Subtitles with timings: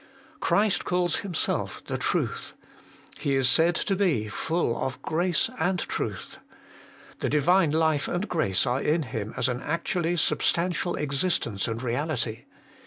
[0.39, 2.55] Christ calls Himself the Truth:
[3.19, 6.39] He is said to be full of grace and truth.
[7.19, 12.45] The Divine life and grace are in Him as an actually substantial existence and reality.